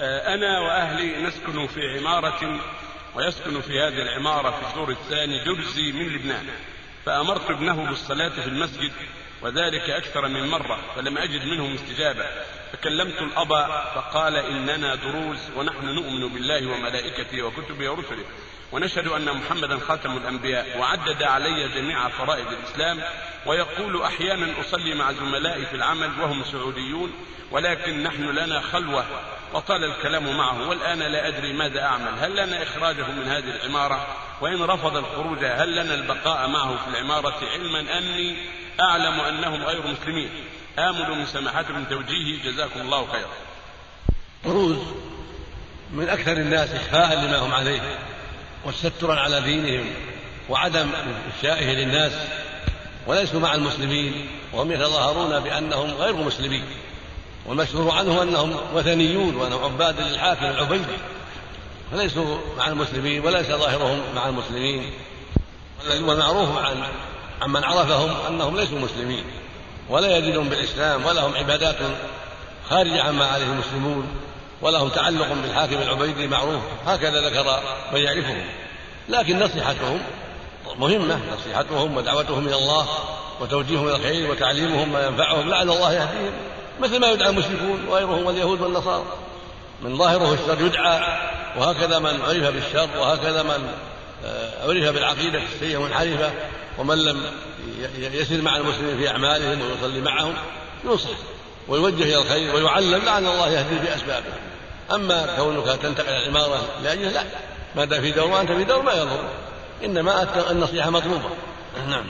آه، 0.00 0.34
أنا 0.34 0.58
وأهلي 0.58 1.22
نسكن 1.22 1.66
في 1.66 1.98
عمارة 1.98 2.60
ويسكن 3.14 3.60
في 3.60 3.80
هذه 3.80 4.02
العمارة 4.02 4.50
في 4.50 4.70
الدور 4.70 4.90
الثاني 4.90 5.44
درزي 5.44 5.92
من 5.92 6.08
لبنان. 6.08 6.46
فأمرت 7.06 7.50
ابنه 7.50 7.86
بالصلاة 7.86 8.28
في 8.28 8.46
المسجد 8.46 8.92
وذلك 9.42 9.90
أكثر 9.90 10.28
من 10.28 10.48
مرة 10.48 10.78
فلم 10.96 11.18
أجد 11.18 11.44
منهم 11.44 11.74
استجابة. 11.74 12.26
فكلمت 12.72 13.22
الأب 13.22 13.48
فقال 13.94 14.36
إننا 14.36 14.94
دروز 14.94 15.38
ونحن 15.56 15.86
نؤمن 15.86 16.28
بالله 16.28 16.66
وملائكته 16.66 17.42
وكتبه 17.42 17.90
ورسله. 17.90 18.24
ونشهد 18.72 19.06
أن 19.06 19.36
محمدا 19.36 19.78
خاتم 19.78 20.16
الأنبياء 20.16 20.78
وعدد 20.78 21.22
علي 21.22 21.68
جميع 21.68 22.08
فرائض 22.08 22.46
الإسلام. 22.52 23.02
ويقول 23.46 24.02
أحيانا 24.02 24.60
أصلي 24.60 24.94
مع 24.94 25.12
زملائي 25.12 25.66
في 25.66 25.76
العمل 25.76 26.20
وهم 26.20 26.44
سعوديون 26.44 27.12
ولكن 27.50 28.02
نحن 28.02 28.24
لنا 28.24 28.60
خلوة. 28.60 29.04
وطال 29.54 29.84
الكلام 29.84 30.36
معه 30.36 30.68
والآن 30.68 30.98
لا 30.98 31.28
أدري 31.28 31.52
ماذا 31.52 31.82
أعمل. 31.82 32.18
هل 32.20 32.32
لنا 32.32 32.62
إخراجه 32.62 33.10
من 33.10 33.28
هذه 33.28 33.44
العمارة؟ 33.44 34.06
وإن 34.40 34.62
رفض 34.62 34.96
الخروج 34.96 35.44
هل 35.44 35.76
لنا 35.76 35.94
البقاء 35.94 36.48
معه 36.48 36.76
في 36.76 36.88
العمارة؟ 36.90 37.38
علما 37.52 37.98
أني 37.98 38.36
أعلم 38.80 39.20
أنهم 39.20 39.62
غير 39.62 39.82
مسلمين. 39.86 40.30
آمل 40.78 41.10
من 41.18 41.26
سماحتكم 41.26 41.84
توجيهي 41.84 42.36
جزاكم 42.36 42.80
الله 42.80 43.06
خيرا. 43.12 43.30
بروز 44.44 44.78
من 45.92 46.08
أكثر 46.08 46.32
الناس 46.32 46.70
إخفاء 46.74 47.14
لما 47.14 47.38
هم 47.38 47.54
عليه 47.54 47.98
وسترا 48.64 49.14
على 49.14 49.40
دينهم 49.40 49.94
وعدم 50.48 50.90
إفشائه 51.28 51.72
للناس 51.74 52.12
وليسوا 53.06 53.40
مع 53.40 53.54
المسلمين 53.54 54.28
وهم 54.52 54.72
يتظاهرون 54.72 55.40
بأنهم 55.40 55.90
غير 55.90 56.16
مسلمين. 56.16 56.64
والمشهور 57.46 57.90
عنه 57.90 58.22
أنهم 58.22 58.56
وثنيون 58.74 59.36
وأنهم 59.36 59.64
عباد 59.64 60.00
للحاكم 60.00 60.46
العبيدي. 60.46 60.98
فليسوا 61.92 62.36
مع 62.58 62.66
المسلمين 62.66 63.24
وليس 63.24 63.46
ظاهرهم 63.46 64.00
مع 64.14 64.28
المسلمين. 64.28 64.90
والمعروف 66.00 66.58
عن 66.58 66.82
عمن 67.42 67.64
عرفهم 67.64 68.10
أنهم 68.28 68.56
ليسوا 68.56 68.78
مسلمين. 68.78 69.24
ولا 69.88 70.18
يدينون 70.18 70.48
بالإسلام 70.48 71.06
ولهم 71.06 71.36
عبادات 71.36 71.76
خارجة 72.70 73.02
عما 73.02 73.26
عليه 73.26 73.46
المسلمون. 73.46 74.06
ولهم 74.62 74.88
تعلق 74.88 75.32
بالحاكم 75.42 75.76
العبيدي 75.76 76.26
معروف. 76.26 76.62
هكذا 76.86 77.28
ذكر 77.28 77.60
من 77.92 78.00
يعرفهم. 78.00 78.44
لكن 79.08 79.38
نصيحتهم 79.38 80.00
مهمة. 80.78 81.20
نصيحتهم 81.38 81.96
ودعوتهم 81.96 82.48
إلى 82.48 82.56
الله 82.56 82.88
وتوجيههم 83.40 83.88
إلى 83.88 83.96
الخير 83.96 84.30
وتعليمهم 84.30 84.92
ما 84.92 85.06
ينفعهم 85.06 85.48
لعل 85.48 85.70
الله 85.70 85.92
يهديهم. 85.92 86.32
مثل 86.80 87.00
ما 87.00 87.10
يدعى 87.10 87.30
المشركون 87.30 87.84
وغيرهم 87.88 88.26
واليهود 88.26 88.60
والنصارى. 88.60 89.04
من 89.82 89.98
ظاهره 89.98 90.34
الشر 90.34 90.66
يدعى 90.66 91.00
وهكذا 91.56 91.98
من 91.98 92.22
عرف 92.22 92.54
بالشر 92.54 92.88
وهكذا 92.98 93.42
من 93.42 93.70
آه، 94.24 94.68
عرف 94.68 94.94
بالعقيدة 94.94 95.42
السيئة 95.54 95.76
والحرفة 95.76 96.32
ومن 96.78 96.98
لم 96.98 97.22
يسر 97.98 98.42
مع 98.42 98.56
المسلمين 98.56 98.98
في 98.98 99.08
أعمالهم 99.08 99.60
ويصلي 99.60 100.00
معهم 100.00 100.34
ينصح 100.84 101.08
ويوجه 101.68 102.02
إلى 102.02 102.18
الخير 102.18 102.54
ويعلم 102.54 103.04
لعل 103.04 103.26
الله 103.26 103.48
يهدي 103.48 103.74
بأسبابه. 103.74 104.32
أما 104.94 105.36
كونك 105.36 105.66
تنتقل 105.82 106.08
العمارة 106.08 106.60
لأجله 106.82 107.10
لا 107.10 107.22
ما 107.76 107.84
دام 107.84 108.00
في 108.00 108.10
دور 108.10 108.30
وأنت 108.30 108.52
في 108.52 108.64
دور 108.64 108.82
ما 108.82 108.92
يضر. 108.92 109.24
إنما 109.84 110.26
النصيحة 110.50 110.90
مطلوبة. 110.90 111.30
نعم. 111.88 112.04